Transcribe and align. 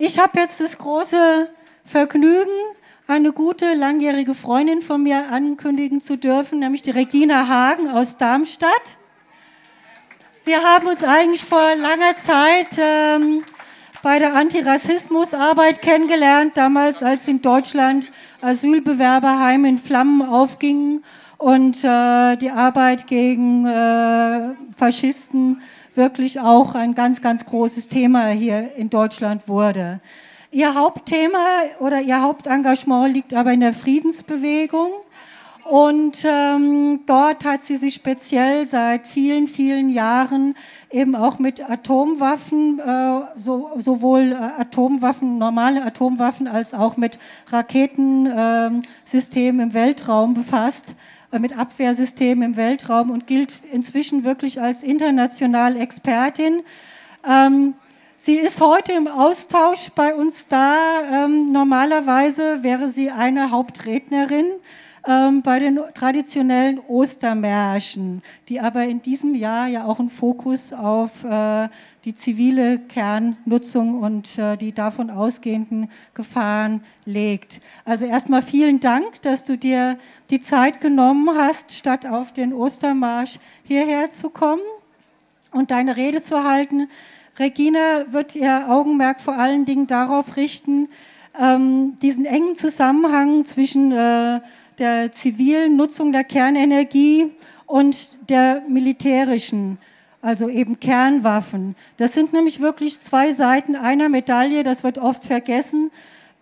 Ich 0.00 0.20
habe 0.20 0.38
jetzt 0.38 0.60
das 0.60 0.78
große 0.78 1.48
Vergnügen, 1.82 2.52
eine 3.08 3.32
gute 3.32 3.74
langjährige 3.74 4.32
Freundin 4.32 4.80
von 4.80 5.02
mir 5.02 5.32
ankündigen 5.32 6.00
zu 6.00 6.16
dürfen, 6.16 6.60
nämlich 6.60 6.82
die 6.82 6.92
Regina 6.92 7.48
Hagen 7.48 7.88
aus 7.88 8.16
Darmstadt. 8.16 8.96
Wir 10.44 10.62
haben 10.62 10.86
uns 10.86 11.02
eigentlich 11.02 11.42
vor 11.42 11.74
langer 11.74 12.14
Zeit 12.14 12.78
ähm, 12.78 13.42
bei 14.04 14.20
der 14.20 14.34
Antirassismusarbeit 14.34 15.82
kennengelernt, 15.82 16.56
damals 16.56 17.02
als 17.02 17.26
in 17.26 17.42
Deutschland 17.42 18.12
Asylbewerberheime 18.40 19.68
in 19.68 19.78
Flammen 19.78 20.22
aufgingen 20.22 21.02
und 21.38 21.82
äh, 21.82 22.36
die 22.36 22.50
Arbeit 22.50 23.08
gegen 23.08 23.66
äh, 23.66 24.54
Faschisten 24.76 25.60
wirklich 25.98 26.40
auch 26.40 26.74
ein 26.74 26.94
ganz, 26.94 27.20
ganz 27.20 27.44
großes 27.44 27.88
Thema 27.88 28.28
hier 28.28 28.74
in 28.76 28.88
Deutschland 28.88 29.48
wurde. 29.48 30.00
Ihr 30.50 30.74
Hauptthema 30.74 31.44
oder 31.80 32.00
ihr 32.00 32.22
Hauptengagement 32.22 33.12
liegt 33.12 33.34
aber 33.34 33.52
in 33.52 33.60
der 33.60 33.74
Friedensbewegung. 33.74 34.92
Und 35.64 36.24
ähm, 36.24 37.00
dort 37.04 37.44
hat 37.44 37.62
sie 37.62 37.76
sich 37.76 37.92
speziell 37.92 38.66
seit 38.66 39.06
vielen, 39.06 39.46
vielen 39.46 39.90
Jahren 39.90 40.54
eben 40.90 41.14
auch 41.14 41.38
mit 41.38 41.68
Atomwaffen, 41.68 42.78
äh, 42.78 43.20
so, 43.36 43.68
sowohl 43.76 44.32
äh, 44.32 44.62
Atomwaffen, 44.62 45.36
normale 45.36 45.84
Atomwaffen, 45.84 46.48
als 46.48 46.72
auch 46.72 46.96
mit 46.96 47.18
Raketensystemen 47.48 49.60
äh, 49.60 49.64
im 49.64 49.74
Weltraum 49.74 50.32
befasst. 50.32 50.94
Äh, 51.30 51.38
mit 51.38 51.56
Abwehrsystemen 51.58 52.42
im 52.42 52.56
Weltraum 52.56 53.10
und 53.10 53.26
gilt 53.26 53.60
inzwischen 53.70 54.24
wirklich 54.24 54.60
als 54.60 54.82
internationale 54.82 55.78
Expertin. 55.78 56.62
Ähm, 57.28 57.74
sie 58.16 58.36
ist 58.36 58.62
heute 58.62 58.92
im 58.92 59.08
Austausch 59.08 59.90
bei 59.94 60.14
uns 60.14 60.48
da. 60.48 61.24
Ähm, 61.24 61.52
normalerweise 61.52 62.62
wäre 62.62 62.88
sie 62.88 63.10
eine 63.10 63.50
Hauptrednerin 63.50 64.46
ähm, 65.08 65.40
bei 65.40 65.58
den 65.58 65.80
traditionellen 65.94 66.78
Ostermärschen, 66.86 68.22
die 68.50 68.60
aber 68.60 68.84
in 68.84 69.00
diesem 69.00 69.34
Jahr 69.34 69.66
ja 69.66 69.86
auch 69.86 69.98
einen 69.98 70.10
Fokus 70.10 70.74
auf 70.74 71.24
äh, 71.24 71.68
die 72.04 72.14
zivile 72.14 72.78
Kernnutzung 72.78 74.02
und 74.02 74.38
äh, 74.38 74.58
die 74.58 74.72
davon 74.72 75.08
ausgehenden 75.08 75.90
Gefahren 76.12 76.82
legt. 77.06 77.62
Also 77.86 78.04
erstmal 78.04 78.42
vielen 78.42 78.80
Dank, 78.80 79.22
dass 79.22 79.44
du 79.44 79.56
dir 79.56 79.96
die 80.28 80.40
Zeit 80.40 80.82
genommen 80.82 81.30
hast, 81.34 81.72
statt 81.72 82.04
auf 82.04 82.32
den 82.32 82.52
Ostermarsch 82.52 83.38
hierher 83.64 84.10
zu 84.10 84.28
kommen 84.28 84.60
und 85.52 85.70
deine 85.70 85.96
Rede 85.96 86.20
zu 86.20 86.44
halten. 86.44 86.86
Regina 87.38 88.04
wird 88.10 88.36
ihr 88.36 88.68
Augenmerk 88.68 89.22
vor 89.22 89.38
allen 89.38 89.64
Dingen 89.64 89.86
darauf 89.86 90.36
richten, 90.36 90.88
ähm, 91.40 91.96
diesen 92.02 92.26
engen 92.26 92.56
Zusammenhang 92.56 93.44
zwischen 93.46 93.92
äh, 93.92 94.40
der 94.78 95.12
zivilen 95.12 95.76
Nutzung 95.76 96.12
der 96.12 96.24
Kernenergie 96.24 97.32
und 97.66 98.10
der 98.28 98.62
militärischen, 98.68 99.78
also 100.22 100.48
eben 100.48 100.80
Kernwaffen. 100.80 101.76
Das 101.96 102.14
sind 102.14 102.32
nämlich 102.32 102.60
wirklich 102.60 103.00
zwei 103.00 103.32
Seiten 103.32 103.76
einer 103.76 104.08
Medaille, 104.08 104.62
das 104.62 104.84
wird 104.84 104.98
oft 104.98 105.24
vergessen. 105.24 105.90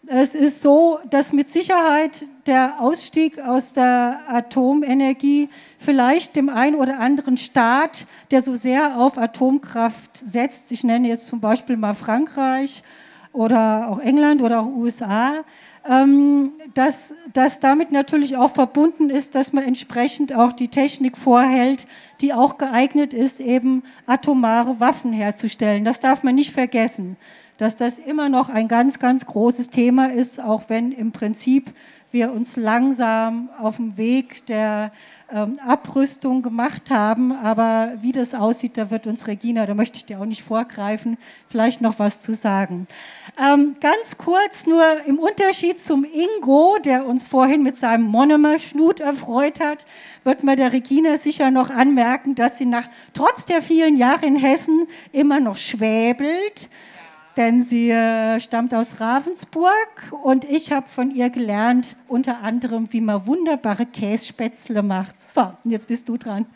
Es 0.09 0.37
ist 0.37 0.63
so, 0.63 1.01
dass 1.11 1.33
mit 1.33 1.49
Sicherheit 1.49 2.27
der 2.47 2.81
Ausstieg 2.81 3.41
aus 3.41 3.73
der 3.73 4.21
Atomenergie 4.29 5.49
vielleicht 5.79 6.37
dem 6.37 6.49
einen 6.49 6.77
oder 6.77 7.01
anderen 7.01 7.37
Staat, 7.37 8.07
der 8.31 8.41
so 8.41 8.55
sehr 8.55 8.99
auf 8.99 9.19
Atomkraft 9.19 10.17
setzt, 10.25 10.71
ich 10.71 10.85
nenne 10.85 11.09
jetzt 11.09 11.27
zum 11.27 11.41
Beispiel 11.41 11.77
mal 11.77 11.95
Frankreich 11.95 12.85
oder 13.37 13.91
auch 13.91 13.99
England 13.99 14.41
oder 14.41 14.61
auch 14.61 14.67
USA, 14.67 15.45
ähm, 15.89 16.53
dass 16.75 17.15
das 17.33 17.61
damit 17.61 17.93
natürlich 17.93 18.37
auch 18.37 18.51
verbunden 18.51 19.11
ist, 19.11 19.35
dass 19.35 19.53
man 19.53 19.65
entsprechend 19.65 20.35
auch 20.35 20.53
die 20.53 20.69
Technik 20.69 21.17
vorhält, 21.17 21.87
die 22.21 22.33
auch 22.33 22.57
geeignet 22.59 23.13
ist, 23.13 23.39
eben 23.41 23.83
atomare 24.07 24.81
Waffen 24.81 25.13
herzustellen. 25.13 25.85
Das 25.85 26.01
darf 26.01 26.23
man 26.23 26.35
nicht 26.35 26.53
vergessen, 26.53 27.17
dass 27.59 27.77
das 27.77 27.99
immer 27.99 28.29
noch 28.29 28.49
ein 28.49 28.69
ganz, 28.69 28.99
ganz 28.99 29.27
großes 29.27 29.71
Thema 29.71 30.07
ist, 30.07 30.41
auch 30.41 30.65
wenn 30.69 30.91
im 30.93 31.13
Prinzip 31.13 31.73
wir 32.17 32.33
uns 32.33 32.57
langsam 32.57 33.51
auf 33.61 33.77
dem 33.77 33.99
Weg 33.99 34.47
der 34.47 34.91
ähm, 35.31 35.59
Abrüstung 35.63 36.41
gemacht 36.41 36.91
haben. 36.91 37.31
Aber 37.31 37.93
wie 38.01 38.13
das 38.13 38.33
aussieht, 38.33 38.79
da 38.79 38.91
wird 38.91 39.07
uns 39.07 39.27
Regina, 39.27 39.67
da 39.67 39.75
möchte 39.75 39.99
ich 39.99 40.07
dir 40.07 40.19
auch 40.19 40.25
nicht 40.25 40.43
vorgreifen, 40.43 41.19
vielleicht 41.47 41.83
noch 41.83 41.99
was 41.99 42.23
zu 42.23 42.35
sagen. 42.35 42.87
Ähm, 43.39 43.77
ganz 43.83 44.17
kurz 44.17 44.67
nur 44.67 44.83
im 45.07 45.19
Unterschied 45.19 45.79
zum 45.79 46.05
Ingo, 46.05 46.79
der 46.83 47.05
uns 47.05 47.27
vorhin 47.27 47.63
mit 47.63 47.77
seinem 47.77 48.05
Monomer-Schnut 48.05 49.01
erfreut 49.01 49.61
hat, 49.61 49.85
wird 50.25 50.43
man 50.43 50.57
der 50.57 50.73
Regina 50.73 51.19
sicher 51.19 51.51
noch 51.51 51.69
anmerken, 51.69 52.35
dass 52.35 52.57
sie 52.57 52.67
nach, 52.67 52.89
trotz 53.13 53.45
der 53.45 53.61
vielen 53.61 53.97
Jahre 53.97 54.25
in 54.25 54.37
Hessen 54.37 54.87
immer 55.13 55.39
noch 55.39 55.57
schwäbelt 55.57 56.71
denn 57.37 57.63
sie 57.63 57.91
äh, 57.91 58.41
stammt 58.41 58.75
aus 58.75 59.01
Ravensburg 59.01 60.13
und 60.23 60.45
ich 60.45 60.73
habe 60.73 60.87
von 60.87 61.11
ihr 61.11 61.31
gelernt, 61.31 61.97
unter 62.09 62.43
anderem, 62.43 62.93
wie 62.93 63.01
man 63.01 63.27
wunderbare 63.27 63.87
Kässpätzle 63.87 64.83
macht. 64.83 65.17
So, 65.21 65.53
und 65.65 65.71
jetzt 65.71 65.89
bist 65.89 66.09
du 66.09 66.17
dran. 66.17 66.47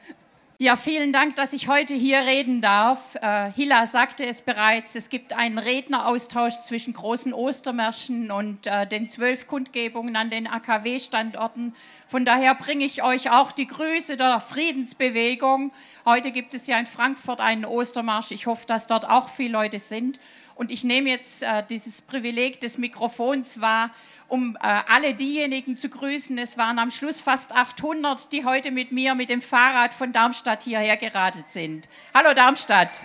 Ja, 0.62 0.76
vielen 0.76 1.10
Dank, 1.10 1.36
dass 1.36 1.54
ich 1.54 1.68
heute 1.68 1.94
hier 1.94 2.18
reden 2.18 2.60
darf. 2.60 3.14
Äh, 3.22 3.50
Hilla 3.52 3.86
sagte 3.86 4.26
es 4.26 4.42
bereits, 4.42 4.94
es 4.94 5.08
gibt 5.08 5.32
einen 5.32 5.56
Redneraustausch 5.56 6.60
zwischen 6.60 6.92
großen 6.92 7.32
Ostermärschen 7.32 8.30
und 8.30 8.66
äh, 8.66 8.86
den 8.86 9.08
zwölf 9.08 9.46
Kundgebungen 9.46 10.16
an 10.16 10.28
den 10.28 10.46
AKW-Standorten. 10.46 11.74
Von 12.08 12.26
daher 12.26 12.54
bringe 12.54 12.84
ich 12.84 13.02
euch 13.02 13.30
auch 13.30 13.52
die 13.52 13.68
Grüße 13.68 14.18
der 14.18 14.42
Friedensbewegung. 14.42 15.72
Heute 16.04 16.30
gibt 16.30 16.52
es 16.52 16.66
ja 16.66 16.78
in 16.78 16.84
Frankfurt 16.84 17.40
einen 17.40 17.64
Ostermarsch. 17.64 18.30
Ich 18.30 18.46
hoffe, 18.46 18.66
dass 18.66 18.86
dort 18.86 19.08
auch 19.08 19.30
viele 19.30 19.52
Leute 19.52 19.78
sind. 19.78 20.20
Und 20.60 20.70
ich 20.70 20.84
nehme 20.84 21.08
jetzt 21.08 21.42
äh, 21.42 21.64
dieses 21.70 22.02
Privileg 22.02 22.60
des 22.60 22.76
Mikrofons 22.76 23.62
wahr, 23.62 23.92
um 24.28 24.56
äh, 24.56 24.82
alle 24.88 25.14
diejenigen 25.14 25.78
zu 25.78 25.88
grüßen. 25.88 26.36
Es 26.36 26.58
waren 26.58 26.78
am 26.78 26.90
Schluss 26.90 27.22
fast 27.22 27.52
800, 27.52 28.30
die 28.30 28.44
heute 28.44 28.70
mit 28.70 28.92
mir 28.92 29.14
mit 29.14 29.30
dem 29.30 29.40
Fahrrad 29.40 29.94
von 29.94 30.12
Darmstadt 30.12 30.64
hierher 30.64 30.98
geradelt 30.98 31.48
sind. 31.48 31.88
Hallo 32.12 32.34
Darmstadt. 32.34 33.00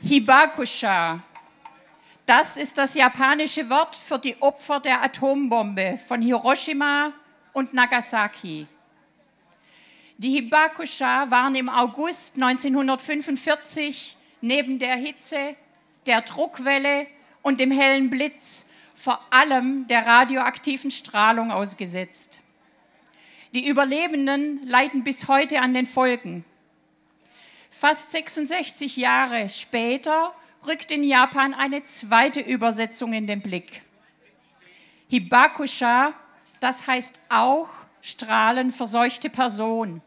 Hibakusha. 0.00 1.18
Das 2.26 2.56
ist 2.56 2.78
das 2.78 2.94
japanische 2.94 3.68
Wort 3.68 3.96
für 3.96 4.20
die 4.20 4.40
Opfer 4.40 4.78
der 4.78 5.02
Atombombe 5.02 5.98
von 6.06 6.22
Hiroshima 6.22 7.12
und 7.52 7.74
Nagasaki. 7.74 8.68
Die 10.20 10.30
Hibakusha 10.30 11.30
waren 11.30 11.54
im 11.54 11.68
August 11.68 12.34
1945 12.34 14.16
neben 14.40 14.80
der 14.80 14.96
Hitze, 14.96 15.54
der 16.06 16.22
Druckwelle 16.22 17.06
und 17.42 17.60
dem 17.60 17.70
hellen 17.70 18.10
Blitz 18.10 18.66
vor 18.96 19.24
allem 19.30 19.86
der 19.86 20.04
radioaktiven 20.04 20.90
Strahlung 20.90 21.52
ausgesetzt. 21.52 22.40
Die 23.54 23.68
Überlebenden 23.68 24.66
leiden 24.66 25.04
bis 25.04 25.28
heute 25.28 25.60
an 25.60 25.72
den 25.72 25.86
Folgen. 25.86 26.44
Fast 27.70 28.10
66 28.10 28.96
Jahre 28.96 29.48
später 29.48 30.34
rückt 30.66 30.90
in 30.90 31.04
Japan 31.04 31.54
eine 31.54 31.84
zweite 31.84 32.40
Übersetzung 32.40 33.12
in 33.12 33.28
den 33.28 33.40
Blick. 33.40 33.82
Hibakusha, 35.06 36.12
das 36.58 36.88
heißt 36.88 37.20
auch 37.28 37.68
strahlenverseuchte 38.02 39.30
Person. 39.30 40.02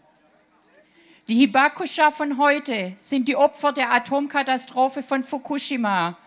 Die 1.32 1.38
Hibakusha 1.38 2.12
von 2.12 2.38
heute 2.38 2.92
sind 2.98 3.30
die 3.30 3.38
Opfer 3.38 3.72
der 3.72 3.94
Atomkatastrophe 3.94 5.02
von 5.02 5.24
Fukushima, 5.24 6.18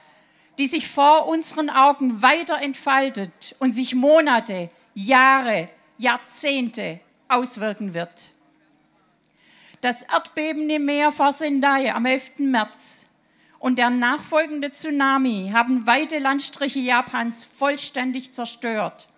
die 0.56 0.66
sich 0.66 0.88
vor 0.88 1.28
unseren 1.28 1.68
Augen 1.68 2.22
weiter 2.22 2.62
entfaltet 2.62 3.54
und 3.58 3.74
sich 3.74 3.94
Monate, 3.94 4.70
Jahre, 4.94 5.68
Jahrzehnte 5.98 7.00
auswirken 7.28 7.92
wird. 7.92 8.30
Das 9.82 10.04
Erdbeben 10.04 10.70
im 10.70 10.86
Meer 10.86 11.12
vor 11.12 11.34
Sendai 11.34 11.92
am 11.92 12.06
11. 12.06 12.38
März 12.38 13.04
und 13.58 13.78
der 13.78 13.90
nachfolgende 13.90 14.72
Tsunami 14.72 15.50
haben 15.52 15.86
weite 15.86 16.18
Landstriche 16.18 16.78
Japans 16.78 17.44
vollständig 17.44 18.32
zerstört. 18.32 19.10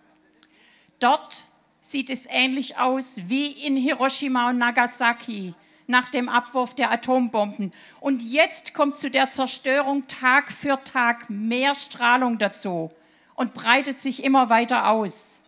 Dort 0.98 1.44
sieht 1.80 2.10
es 2.10 2.26
ähnlich 2.28 2.76
aus 2.76 3.20
wie 3.28 3.52
in 3.64 3.76
Hiroshima 3.76 4.50
und 4.50 4.58
Nagasaki, 4.58 5.54
nach 5.86 6.08
dem 6.08 6.28
Abwurf 6.28 6.74
der 6.74 6.90
Atombomben. 6.90 7.70
Und 8.00 8.22
jetzt 8.22 8.74
kommt 8.74 8.98
zu 8.98 9.10
der 9.10 9.30
Zerstörung 9.30 10.06
Tag 10.08 10.52
für 10.52 10.82
Tag 10.84 11.30
mehr 11.30 11.74
Strahlung 11.74 12.38
dazu 12.38 12.90
und 13.34 13.54
breitet 13.54 14.00
sich 14.00 14.24
immer 14.24 14.48
weiter 14.50 14.88
aus. 14.88 15.42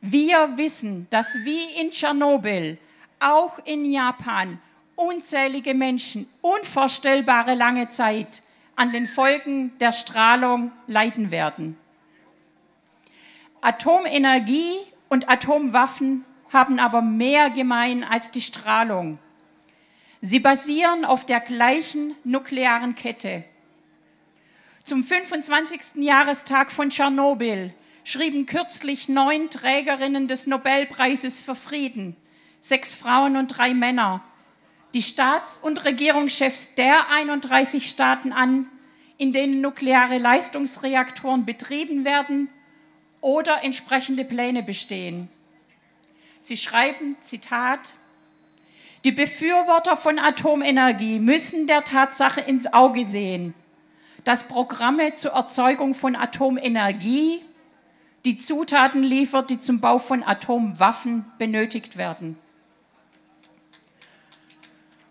Wir 0.00 0.56
wissen, 0.56 1.06
dass 1.10 1.34
wie 1.44 1.80
in 1.80 1.90
Tschernobyl 1.90 2.78
auch 3.20 3.58
in 3.64 3.84
Japan 3.84 4.60
unzählige 4.96 5.74
Menschen 5.74 6.28
unvorstellbare 6.40 7.54
lange 7.54 7.90
Zeit 7.90 8.42
an 8.76 8.92
den 8.92 9.06
Folgen 9.06 9.78
der 9.78 9.92
Strahlung 9.92 10.72
leiden 10.86 11.30
werden. 11.30 11.78
Atomenergie 13.60 14.74
und 15.08 15.30
Atomwaffen 15.30 16.24
haben 16.52 16.80
aber 16.80 17.00
mehr 17.00 17.50
gemein 17.50 18.02
als 18.02 18.30
die 18.32 18.40
Strahlung. 18.40 19.18
Sie 20.24 20.38
basieren 20.38 21.04
auf 21.04 21.26
der 21.26 21.40
gleichen 21.40 22.14
nuklearen 22.22 22.94
Kette. 22.94 23.42
Zum 24.84 25.02
25. 25.02 25.96
Jahrestag 25.96 26.70
von 26.70 26.90
Tschernobyl 26.90 27.74
schrieben 28.04 28.46
kürzlich 28.46 29.08
neun 29.08 29.50
Trägerinnen 29.50 30.28
des 30.28 30.46
Nobelpreises 30.46 31.40
für 31.40 31.56
Frieden, 31.56 32.16
sechs 32.60 32.94
Frauen 32.94 33.36
und 33.36 33.48
drei 33.48 33.74
Männer, 33.74 34.22
die 34.94 35.02
Staats- 35.02 35.58
und 35.58 35.84
Regierungschefs 35.84 36.76
der 36.76 37.10
31 37.10 37.90
Staaten 37.90 38.32
an, 38.32 38.68
in 39.18 39.32
denen 39.32 39.60
nukleare 39.60 40.18
Leistungsreaktoren 40.18 41.44
betrieben 41.44 42.04
werden 42.04 42.48
oder 43.20 43.64
entsprechende 43.64 44.24
Pläne 44.24 44.62
bestehen. 44.62 45.28
Sie 46.38 46.56
schreiben, 46.56 47.16
Zitat, 47.22 47.94
die 49.04 49.12
Befürworter 49.12 49.96
von 49.96 50.18
Atomenergie 50.18 51.18
müssen 51.18 51.66
der 51.66 51.84
Tatsache 51.84 52.40
ins 52.40 52.72
Auge 52.72 53.04
sehen, 53.04 53.54
dass 54.24 54.44
Programme 54.44 55.14
zur 55.16 55.32
Erzeugung 55.32 55.94
von 55.94 56.14
Atomenergie 56.14 57.40
die 58.24 58.38
Zutaten 58.38 59.02
liefert, 59.02 59.50
die 59.50 59.60
zum 59.60 59.80
Bau 59.80 59.98
von 59.98 60.22
Atomwaffen 60.22 61.24
benötigt 61.38 61.96
werden. 61.96 62.38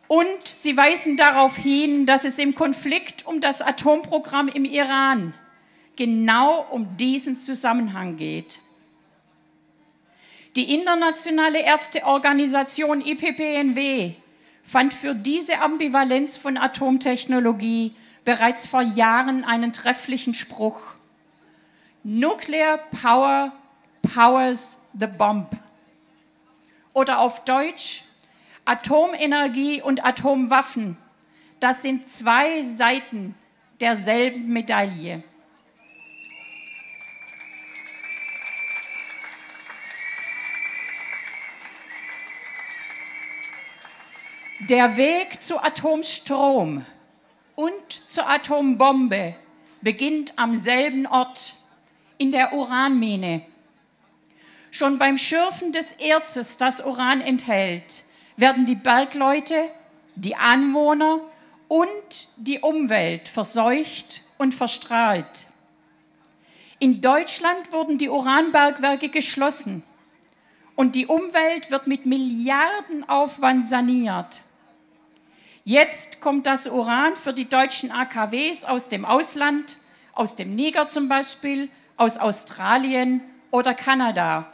Und 0.07 0.45
sie 0.45 0.75
weisen 0.75 1.17
darauf 1.17 1.55
hin, 1.55 2.05
dass 2.05 2.23
es 2.23 2.37
im 2.39 2.55
Konflikt 2.55 3.25
um 3.25 3.41
das 3.41 3.61
Atomprogramm 3.61 4.47
im 4.49 4.65
Iran 4.65 5.33
genau 5.95 6.65
um 6.69 6.97
diesen 6.97 7.39
Zusammenhang 7.39 8.17
geht. 8.17 8.59
Die 10.57 10.73
internationale 10.73 11.61
Ärzteorganisation 11.63 12.99
IPPNW 12.99 14.11
fand 14.63 14.93
für 14.93 15.15
diese 15.15 15.59
Ambivalenz 15.59 16.35
von 16.35 16.57
Atomtechnologie 16.57 17.95
bereits 18.25 18.67
vor 18.67 18.81
Jahren 18.81 19.45
einen 19.45 19.71
trefflichen 19.71 20.33
Spruch. 20.33 20.81
Nuclear 22.03 22.79
Power 23.01 23.53
powers 24.01 24.87
the 24.97 25.07
bomb. 25.07 25.47
Oder 26.93 27.19
auf 27.19 27.45
Deutsch, 27.45 28.03
Atomenergie 28.65 29.81
und 29.81 30.05
Atomwaffen, 30.05 30.97
das 31.61 31.81
sind 31.81 32.09
zwei 32.09 32.63
Seiten 32.63 33.35
derselben 33.79 34.47
Medaille. 34.47 35.23
Der 44.69 44.95
Weg 44.95 45.41
zu 45.41 45.57
Atomstrom 45.57 46.85
und 47.55 47.91
zur 47.91 48.29
Atombombe 48.29 49.33
beginnt 49.81 50.33
am 50.35 50.55
selben 50.55 51.07
Ort, 51.07 51.55
in 52.19 52.31
der 52.31 52.53
Uranmine. 52.53 53.41
Schon 54.69 54.99
beim 54.99 55.17
Schürfen 55.17 55.71
des 55.71 55.93
Erzes, 55.93 56.57
das 56.57 56.79
Uran 56.79 57.21
enthält, 57.21 58.03
werden 58.37 58.67
die 58.67 58.75
Bergleute, 58.75 59.55
die 60.13 60.35
Anwohner 60.35 61.21
und 61.67 62.27
die 62.37 62.59
Umwelt 62.59 63.29
verseucht 63.29 64.21
und 64.37 64.53
verstrahlt. 64.53 65.47
In 66.77 67.01
Deutschland 67.01 67.71
wurden 67.71 67.97
die 67.97 68.09
Uranbergwerke 68.09 69.09
geschlossen 69.09 69.81
und 70.75 70.93
die 70.93 71.07
Umwelt 71.07 71.71
wird 71.71 71.87
mit 71.87 72.05
Milliardenaufwand 72.05 73.67
saniert. 73.67 74.41
Jetzt 75.63 76.21
kommt 76.21 76.47
das 76.47 76.65
Uran 76.65 77.15
für 77.15 77.33
die 77.33 77.47
deutschen 77.47 77.91
AKWs 77.91 78.65
aus 78.65 78.87
dem 78.87 79.05
Ausland, 79.05 79.77
aus 80.13 80.35
dem 80.35 80.55
Niger 80.55 80.89
zum 80.89 81.07
Beispiel, 81.07 81.69
aus 81.97 82.17
Australien 82.17 83.21
oder 83.51 83.75
Kanada. 83.75 84.51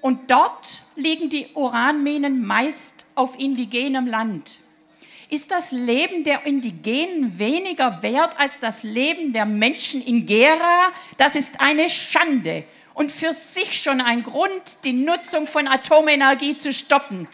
Und 0.00 0.28
dort 0.32 0.82
liegen 0.96 1.28
die 1.28 1.46
Uranminen 1.54 2.44
meist 2.44 3.06
auf 3.14 3.38
indigenem 3.38 4.08
Land. 4.08 4.58
Ist 5.30 5.52
das 5.52 5.70
Leben 5.70 6.24
der 6.24 6.46
Indigenen 6.46 7.38
weniger 7.38 8.02
wert 8.02 8.40
als 8.40 8.58
das 8.58 8.82
Leben 8.82 9.32
der 9.32 9.46
Menschen 9.46 10.02
in 10.02 10.26
Gera? 10.26 10.90
Das 11.16 11.36
ist 11.36 11.60
eine 11.60 11.88
Schande 11.88 12.64
und 12.94 13.12
für 13.12 13.32
sich 13.32 13.80
schon 13.80 14.00
ein 14.00 14.24
Grund, 14.24 14.78
die 14.82 14.92
Nutzung 14.92 15.46
von 15.46 15.68
Atomenergie 15.68 16.56
zu 16.56 16.72
stoppen. 16.72 17.28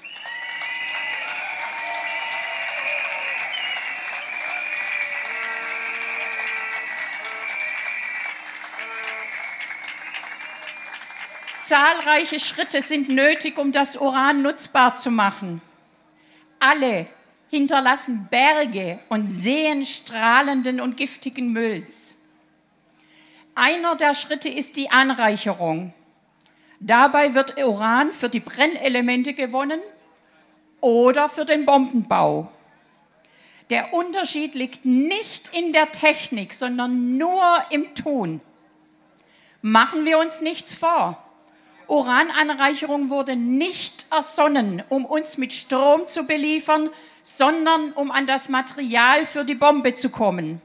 Zahlreiche 11.68 12.40
Schritte 12.40 12.80
sind 12.80 13.10
nötig, 13.10 13.58
um 13.58 13.72
das 13.72 13.94
Uran 13.94 14.40
nutzbar 14.40 14.96
zu 14.96 15.10
machen. 15.10 15.60
Alle 16.58 17.06
hinterlassen 17.50 18.26
Berge 18.30 19.00
und 19.10 19.28
Seen 19.28 19.84
strahlenden 19.84 20.80
und 20.80 20.96
giftigen 20.96 21.52
Mülls. 21.52 22.14
Einer 23.54 23.96
der 23.96 24.14
Schritte 24.14 24.48
ist 24.48 24.76
die 24.76 24.90
Anreicherung. 24.90 25.92
Dabei 26.80 27.34
wird 27.34 27.62
Uran 27.62 28.14
für 28.14 28.30
die 28.30 28.40
Brennelemente 28.40 29.34
gewonnen 29.34 29.80
oder 30.80 31.28
für 31.28 31.44
den 31.44 31.66
Bombenbau. 31.66 32.50
Der 33.68 33.92
Unterschied 33.92 34.54
liegt 34.54 34.86
nicht 34.86 35.54
in 35.54 35.74
der 35.74 35.92
Technik, 35.92 36.54
sondern 36.54 37.18
nur 37.18 37.62
im 37.68 37.94
Tun. 37.94 38.40
Machen 39.60 40.06
wir 40.06 40.18
uns 40.18 40.40
nichts 40.40 40.74
vor. 40.74 41.22
Urananreicherung 41.88 43.08
wurde 43.08 43.34
nicht 43.34 44.06
ersonnen, 44.10 44.82
um 44.88 45.04
uns 45.04 45.38
mit 45.38 45.52
Strom 45.52 46.06
zu 46.06 46.26
beliefern, 46.26 46.90
sondern 47.22 47.92
um 47.92 48.10
an 48.10 48.26
das 48.26 48.48
Material 48.48 49.26
für 49.26 49.44
die 49.44 49.54
Bombe 49.54 49.94
zu 49.94 50.10
kommen. 50.10 50.60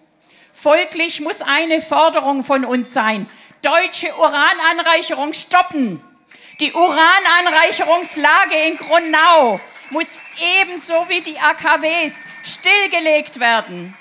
Folglich 0.52 1.22
muss 1.22 1.42
eine 1.42 1.82
Forderung 1.82 2.44
von 2.44 2.66
uns 2.66 2.94
sein, 2.94 3.28
deutsche 3.62 4.14
Urananreicherung 4.18 5.34
stoppen. 5.34 6.02
Die 6.60 6.72
Urananreicherungslage 6.74 8.56
in 8.68 8.78
Grunau 8.78 9.60
muss 9.90 10.08
ebenso 10.62 10.94
wie 11.08 11.22
die 11.22 11.40
AKWs 11.40 12.14
stillgelegt 12.44 13.40
werden. 13.40 13.96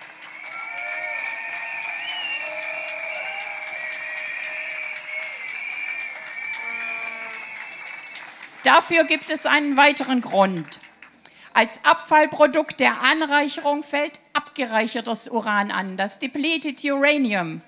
Dafür 8.64 9.04
gibt 9.04 9.28
es 9.30 9.44
einen 9.44 9.76
weiteren 9.76 10.20
Grund. 10.20 10.78
Als 11.52 11.84
Abfallprodukt 11.84 12.78
der 12.78 13.02
Anreicherung 13.02 13.82
fällt 13.82 14.20
abgereichertes 14.32 15.28
Uran 15.28 15.70
an, 15.70 15.96
das 15.96 16.18
Depleted 16.18 16.82
Uranium. 16.84 17.60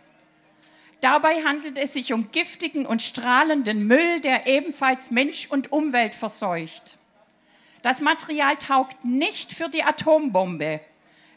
Dabei 1.00 1.42
handelt 1.42 1.76
es 1.76 1.92
sich 1.92 2.12
um 2.12 2.30
giftigen 2.30 2.86
und 2.86 3.02
strahlenden 3.02 3.86
Müll, 3.86 4.20
der 4.20 4.46
ebenfalls 4.46 5.10
Mensch 5.10 5.48
und 5.50 5.72
Umwelt 5.72 6.14
verseucht. 6.14 6.96
Das 7.82 8.00
Material 8.00 8.56
taugt 8.56 9.04
nicht 9.04 9.52
für 9.52 9.68
die 9.68 9.82
Atombombe. 9.82 10.80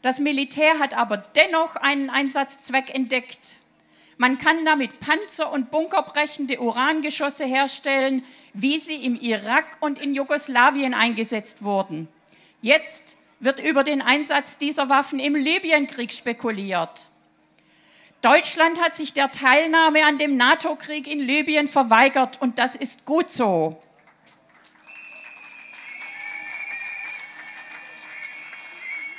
Das 0.04 0.20
Militär 0.20 0.80
hat 0.80 0.96
aber 0.96 1.18
dennoch 1.18 1.76
einen 1.76 2.10
Einsatzzweck 2.10 2.94
entdeckt. 2.96 3.58
Man 4.18 4.40
kann 4.40 4.66
damit 4.66 5.00
Panzer 5.00 5.52
und 5.52 5.70
bunkerbrechende 5.70 6.60
Urangeschosse 6.60 7.46
herstellen, 7.46 8.24
wie 8.54 8.80
sie 8.80 9.06
im 9.06 9.20
Irak 9.20 9.78
und 9.80 10.00
in 10.00 10.16
Jugoslawien 10.16 10.96
eingesetzt 10.96 11.64
wurden. 11.64 12.08
Jetzt 12.62 13.16
wird 13.40 13.64
über 13.64 13.84
den 13.84 14.02
Einsatz 14.02 14.58
dieser 14.58 14.90
Waffen 14.90 15.20
im 15.20 15.36
Libyenkrieg 15.36 16.12
spekuliert. 16.12 17.06
Deutschland 18.24 18.82
hat 18.82 18.96
sich 18.96 19.14
der 19.14 19.32
Teilnahme 19.32 20.04
an 20.04 20.18
dem 20.18 20.38
NATO-Krieg 20.38 21.06
in 21.06 21.20
Libyen 21.20 21.68
verweigert 21.68 22.42
und 22.42 22.58
das 22.58 22.76
ist 22.76 23.06
gut 23.06 23.32
so. 23.32 23.80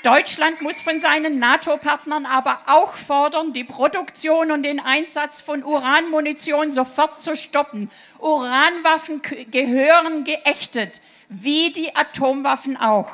Deutschland 0.08 0.62
muss 0.62 0.80
von 0.80 1.00
seinen 1.00 1.38
NATO-Partnern 1.38 2.24
aber 2.24 2.60
auch 2.64 2.94
fordern, 2.94 3.52
die 3.52 3.62
Produktion 3.62 4.50
und 4.50 4.62
den 4.62 4.80
Einsatz 4.80 5.42
von 5.42 5.62
Uranmunition 5.62 6.70
sofort 6.70 7.20
zu 7.20 7.36
stoppen. 7.36 7.90
Uranwaffen 8.18 9.20
gehören 9.50 10.24
geächtet. 10.24 11.02
wie 11.28 11.70
die 11.72 11.94
Atomwaffen 11.94 12.78
auch. 12.78 13.10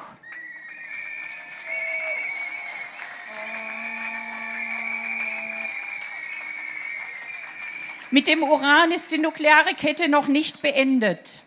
Mit 8.13 8.29
dem 8.29 8.45
Uran 8.45 8.93
ist 8.93 9.11
die 9.11 9.19
nukleare 9.19 9.75
Kette 9.75 10.09
noch 10.09 10.29
nicht 10.29 10.63
beendet. 10.63 11.44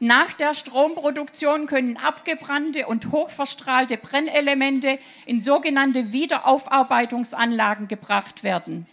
Nach 0.00 0.32
der 0.32 0.54
Stromproduktion 0.54 1.66
können 1.66 1.96
abgebrannte 1.96 2.86
und 2.86 3.12
hochverstrahlte 3.12 3.96
Brennelemente 3.96 4.98
in 5.24 5.42
sogenannte 5.42 6.12
Wiederaufarbeitungsanlagen 6.12 7.88
gebracht 7.88 8.42
werden. 8.42 8.86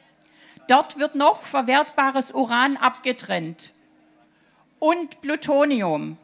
Dort 0.68 1.00
wird 1.00 1.16
noch 1.16 1.42
verwertbares 1.42 2.32
Uran 2.32 2.78
abgetrennt. 2.78 3.72
Und 4.80 5.22
Plutonium. 5.22 6.18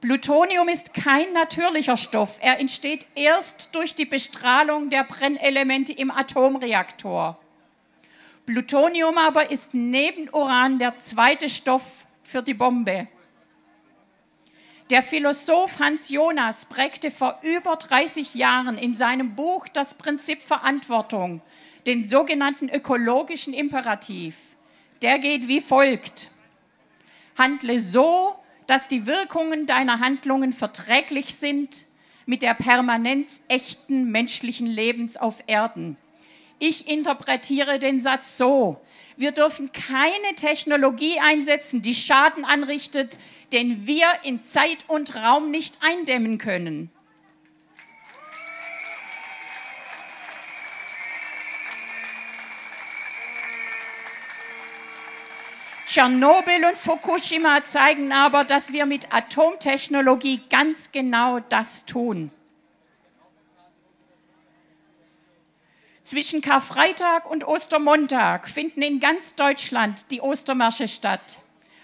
Plutonium 0.00 0.68
ist 0.68 0.94
kein 0.94 1.32
natürlicher 1.32 1.96
Stoff. 1.96 2.38
Er 2.40 2.60
entsteht 2.60 3.06
erst 3.16 3.74
durch 3.74 3.96
die 3.96 4.04
Bestrahlung 4.04 4.90
der 4.90 5.02
Brennelemente 5.02 5.92
im 5.92 6.10
Atomreaktor. 6.10 7.38
Plutonium 8.46 9.18
aber 9.18 9.50
ist 9.50 9.74
neben 9.74 10.28
Uran 10.30 10.78
der 10.78 10.98
zweite 11.00 11.50
Stoff 11.50 12.06
für 12.22 12.42
die 12.42 12.54
Bombe. 12.54 13.08
Der 14.90 15.02
Philosoph 15.02 15.80
Hans 15.80 16.08
Jonas 16.08 16.64
prägte 16.64 17.10
vor 17.10 17.40
über 17.42 17.76
30 17.76 18.34
Jahren 18.34 18.78
in 18.78 18.96
seinem 18.96 19.34
Buch 19.34 19.68
Das 19.68 19.92
Prinzip 19.92 20.40
Verantwortung 20.40 21.42
den 21.86 22.08
sogenannten 22.08 22.70
ökologischen 22.70 23.52
Imperativ. 23.52 24.36
Der 25.02 25.18
geht 25.18 25.46
wie 25.46 25.60
folgt. 25.60 26.28
Handle 27.36 27.80
so, 27.80 28.34
dass 28.66 28.88
die 28.88 29.06
Wirkungen 29.06 29.66
deiner 29.66 30.00
Handlungen 30.00 30.54
verträglich 30.54 31.34
sind 31.34 31.84
mit 32.24 32.40
der 32.40 32.54
Permanenz 32.54 33.42
echten 33.48 34.10
menschlichen 34.10 34.66
Lebens 34.66 35.18
auf 35.18 35.36
Erden. 35.46 35.98
Ich 36.60 36.88
interpretiere 36.88 37.78
den 37.78 38.00
Satz 38.00 38.36
so. 38.36 38.80
Wir 39.16 39.30
dürfen 39.30 39.70
keine 39.70 40.34
Technologie 40.34 41.20
einsetzen, 41.20 41.82
die 41.82 41.94
Schaden 41.94 42.44
anrichtet, 42.44 43.18
den 43.52 43.86
wir 43.86 44.06
in 44.24 44.42
Zeit 44.42 44.84
und 44.88 45.14
Raum 45.14 45.50
nicht 45.50 45.78
eindämmen 45.80 46.38
können. 46.38 46.90
Tschernobyl 55.86 56.66
und 56.68 56.76
Fukushima 56.76 57.64
zeigen 57.64 58.12
aber, 58.12 58.44
dass 58.44 58.72
wir 58.72 58.84
mit 58.84 59.14
Atomtechnologie 59.14 60.42
ganz 60.50 60.92
genau 60.92 61.40
das 61.40 61.86
tun. 61.86 62.30
Zwischen 66.08 66.40
Karfreitag 66.40 67.30
und 67.30 67.46
Ostermontag 67.46 68.48
finden 68.48 68.80
in 68.80 68.98
ganz 68.98 69.34
Deutschland 69.34 70.06
die 70.10 70.22
Ostermärsche 70.22 70.88
statt. 70.88 71.36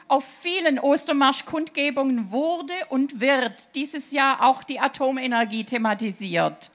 Auf 0.08 0.24
vielen 0.40 0.78
Ostermarschkundgebungen 0.78 2.30
wurde 2.30 2.72
und 2.88 3.20
wird 3.20 3.68
dieses 3.74 4.12
Jahr 4.12 4.42
auch 4.42 4.64
die 4.64 4.80
Atomenergie 4.80 5.64
thematisiert. 5.64 6.70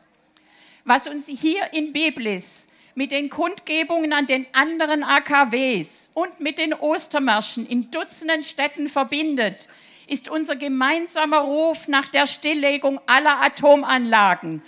Was 0.83 1.07
uns 1.07 1.25
hier 1.25 1.73
in 1.73 1.91
Biblis 1.91 2.67
mit 2.93 3.09
den 3.09 3.31
Kundgebungen 3.31 4.13
an 4.13 4.27
den 4.27 4.45
anderen 4.53 5.03
AKWs 5.03 6.11
und 6.13 6.39
mit 6.39 6.59
den 6.59 6.75
Ostermärschen 6.75 7.65
in 7.65 7.89
Dutzenden 7.89 8.43
Städten 8.43 8.87
verbindet, 8.87 9.69
ist 10.05 10.29
unser 10.29 10.55
gemeinsamer 10.55 11.39
Ruf 11.39 11.87
nach 11.87 12.09
der 12.09 12.27
Stilllegung 12.27 13.01
aller 13.07 13.41
Atomanlagen. 13.41 14.61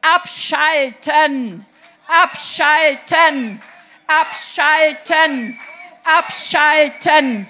Abschalten! 0.00 1.66
Abschalten! 2.06 3.60
Abschalten! 4.06 5.58
Abschalten! 6.04 7.48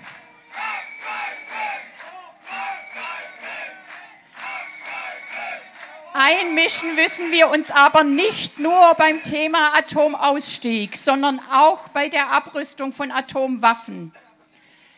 Einmischen 6.14 6.94
müssen 6.94 7.32
wir 7.32 7.50
uns 7.50 7.70
aber 7.70 8.04
nicht 8.04 8.58
nur 8.58 8.94
beim 8.94 9.22
Thema 9.22 9.74
Atomausstieg, 9.76 10.96
sondern 10.96 11.40
auch 11.50 11.88
bei 11.88 12.10
der 12.10 12.30
Abrüstung 12.30 12.92
von 12.92 13.10
Atomwaffen. 13.10 14.12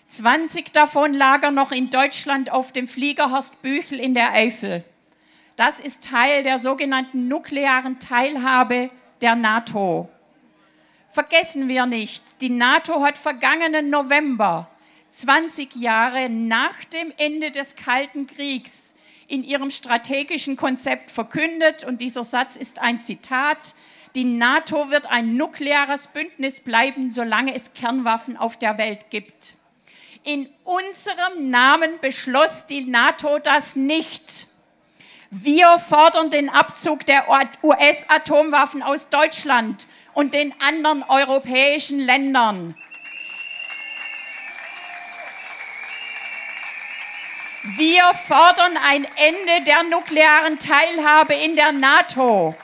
20 0.09 0.73
davon 0.73 1.15
lagern 1.15 1.55
noch 1.55 1.71
in 1.71 1.91
Deutschland 1.91 2.51
auf 2.51 2.73
dem 2.73 2.89
Flieger 2.89 3.31
Horst 3.31 3.63
Büchel 3.63 4.01
in 4.01 4.15
der 4.15 4.33
Eifel. 4.33 4.85
Das 5.57 5.79
ist 5.79 6.03
Teil 6.03 6.43
der 6.43 6.59
sogenannten 6.59 7.29
nuklearen 7.29 8.01
Teilhabe 8.01 8.91
der 9.21 9.37
NATO. 9.37 10.09
Vergessen 11.11 11.69
wir 11.69 11.87
nicht, 11.87 12.25
die 12.41 12.51
NATO 12.51 13.03
hat 13.03 13.17
vergangenen 13.17 13.91
November, 13.91 14.69
20 15.11 15.77
Jahre 15.77 16.29
nach 16.29 16.85
dem 16.87 17.13
Ende 17.19 17.53
des 17.53 17.77
Kalten 17.77 18.27
Kriegs, 18.27 18.95
in 19.29 19.45
ihrem 19.45 19.71
strategischen 19.71 20.57
Konzept 20.57 21.11
verkündet, 21.11 21.85
und 21.85 22.01
dieser 22.01 22.25
Satz 22.25 22.57
ist 22.57 22.81
ein 22.81 23.01
Zitat, 23.01 23.75
die 24.15 24.25
NATO 24.25 24.91
wird 24.91 25.11
ein 25.11 25.37
nukleares 25.37 26.09
Bündnis 26.09 26.61
bleiben, 26.61 27.11
solange 27.11 27.55
es 27.55 27.73
Kernwaffen 27.73 28.37
auf 28.37 28.57
der 28.57 28.79
Welt 28.79 29.11
gibt. 29.11 29.55
In 30.23 30.49
unserem 30.63 31.51
Namen 31.51 31.99
beschloss 32.01 32.67
die 32.67 32.87
NATO 32.87 33.39
das 33.39 33.77
nicht. 33.77 34.49
Wir 35.37 35.81
fordern 35.81 36.31
den 36.31 36.49
Abzug 36.49 37.07
der 37.07 37.25
US-Atomwaffen 37.65 38.85
aus 38.85 39.09
Deutschland 39.09 39.89
und 40.13 40.33
den 40.33 40.55
anderen 40.65 41.03
europäischen 41.03 41.99
Ländern. 41.99 42.77
Wir 47.77 48.05
fordern 48.29 48.79
ein 48.89 49.05
Ende 49.17 49.65
der 49.67 49.83
nuklearen 49.83 50.61
Teilhabe 50.61 51.35
in 51.35 51.57
der 51.57 51.73
NATO. 51.73 52.55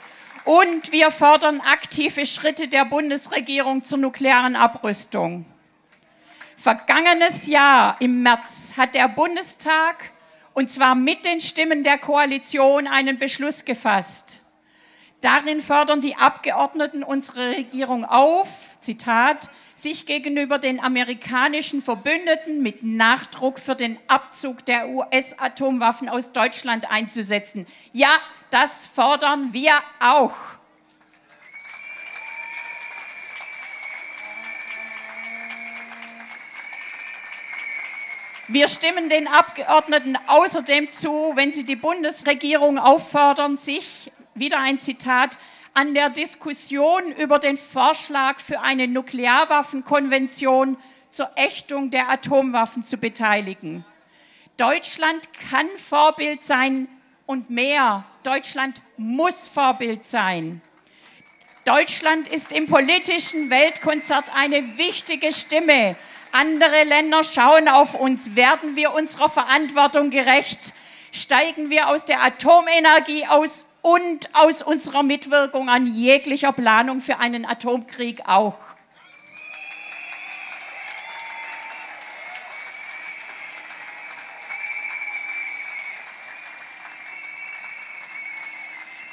Und 0.45 0.93
wir 0.93 1.11
fordern 1.11 1.59
aktive 1.59 2.25
Schritte 2.25 2.69
der 2.69 2.85
Bundesregierung 2.85 3.83
zur 3.83 3.97
nuklearen 3.97 4.55
Abrüstung. 4.55 5.45
Vergangenes 6.55 7.47
Jahr 7.47 7.97
im 7.99 8.23
März 8.23 8.75
hat 8.77 8.95
der 8.95 9.09
Bundestag 9.09 10.10
und 10.53 10.69
zwar 10.69 10.95
mit 10.95 11.25
den 11.25 11.41
Stimmen 11.41 11.83
der 11.83 11.97
Koalition 11.97 12.87
einen 12.87 13.19
Beschluss 13.19 13.65
gefasst. 13.65 14.41
Darin 15.21 15.61
fordern 15.61 16.01
die 16.01 16.15
Abgeordneten 16.15 17.03
unsere 17.03 17.51
Regierung 17.51 18.05
auf, 18.05 18.47
Zitat, 18.81 19.51
sich 19.75 20.05
gegenüber 20.05 20.57
den 20.57 20.79
amerikanischen 20.79 21.81
Verbündeten 21.81 22.61
mit 22.61 22.83
Nachdruck 22.83 23.59
für 23.59 23.75
den 23.75 23.97
Abzug 24.07 24.65
der 24.65 24.89
US-Atomwaffen 24.89 26.09
aus 26.09 26.31
Deutschland 26.31 26.91
einzusetzen. 26.91 27.67
Ja, 27.93 28.09
das 28.49 28.87
fordern 28.87 29.53
wir 29.53 29.73
auch. 29.99 30.35
Wir 38.53 38.67
stimmen 38.67 39.07
den 39.07 39.29
Abgeordneten 39.29 40.17
außerdem 40.27 40.91
zu, 40.91 41.31
wenn 41.35 41.53
sie 41.53 41.63
die 41.63 41.77
Bundesregierung 41.77 42.79
auffordern, 42.79 43.55
sich, 43.55 44.11
wieder 44.35 44.59
ein 44.59 44.81
Zitat, 44.81 45.37
an 45.73 45.93
der 45.93 46.09
Diskussion 46.09 47.13
über 47.13 47.39
den 47.39 47.55
Vorschlag 47.55 48.41
für 48.41 48.59
eine 48.59 48.89
Nuklearwaffenkonvention 48.89 50.75
zur 51.11 51.29
Ächtung 51.37 51.91
der 51.91 52.09
Atomwaffen 52.09 52.83
zu 52.83 52.97
beteiligen. 52.97 53.85
Deutschland 54.57 55.29
kann 55.49 55.67
Vorbild 55.77 56.43
sein 56.43 56.89
und 57.25 57.49
mehr. 57.49 58.03
Deutschland 58.23 58.81
muss 58.97 59.47
Vorbild 59.47 60.03
sein. 60.03 60.61
Deutschland 61.63 62.27
ist 62.27 62.51
im 62.51 62.67
politischen 62.67 63.49
Weltkonzert 63.49 64.25
eine 64.35 64.77
wichtige 64.77 65.31
Stimme 65.31 65.95
andere 66.33 66.83
Länder 66.83 67.23
schauen 67.23 67.67
auf 67.67 67.93
uns. 67.93 68.35
Werden 68.35 68.75
wir 68.75 68.93
unserer 68.93 69.29
Verantwortung 69.29 70.09
gerecht? 70.09 70.73
Steigen 71.11 71.69
wir 71.69 71.89
aus 71.89 72.05
der 72.05 72.23
Atomenergie 72.23 73.25
aus 73.27 73.65
und 73.81 74.29
aus 74.33 74.61
unserer 74.61 75.03
Mitwirkung 75.03 75.69
an 75.69 75.85
jeglicher 75.85 76.51
Planung 76.51 76.99
für 76.99 77.19
einen 77.19 77.45
Atomkrieg 77.45 78.21
auch? 78.27 78.57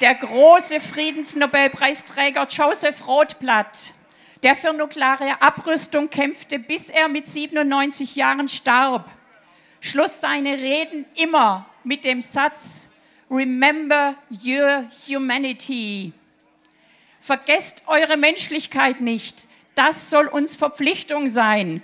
Der 0.01 0.15
große 0.15 0.79
Friedensnobelpreisträger 0.79 2.47
Joseph 2.49 3.05
Rothblatt 3.05 3.93
der 4.43 4.55
für 4.55 4.73
nukleare 4.73 5.41
Abrüstung 5.41 6.09
kämpfte, 6.09 6.59
bis 6.59 6.89
er 6.89 7.07
mit 7.07 7.29
97 7.29 8.15
Jahren 8.15 8.47
starb, 8.47 9.09
schloss 9.81 10.21
seine 10.21 10.53
Reden 10.53 11.05
immer 11.15 11.65
mit 11.83 12.05
dem 12.05 12.21
Satz, 12.21 12.89
Remember 13.31 14.15
your 14.43 14.89
humanity. 15.07 16.13
Vergesst 17.19 17.83
eure 17.85 18.17
Menschlichkeit 18.17 19.01
nicht. 19.01 19.47
Das 19.75 20.09
soll 20.09 20.25
uns 20.25 20.55
Verpflichtung 20.55 21.29
sein. 21.29 21.83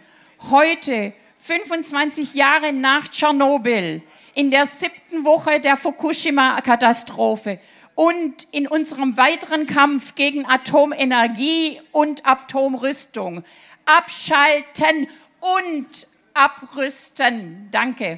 Heute, 0.50 1.14
25 1.38 2.34
Jahre 2.34 2.74
nach 2.74 3.08
Tschernobyl, 3.08 4.02
in 4.34 4.50
der 4.50 4.66
siebten 4.66 5.24
Woche 5.24 5.60
der 5.60 5.78
Fukushima-Katastrophe 5.78 7.60
und 7.96 8.48
in 8.52 8.68
unserem 8.68 9.18
weiteren 9.18 9.66
Kampf 9.66 10.16
gegen 10.16 10.46
Atomenergie 10.46 11.82
und 11.92 12.28
Atomrüstung. 12.28 13.44
Abschalten 13.86 15.08
und 15.40 16.08
abrüsten. 16.34 17.70
Danke. 17.72 18.14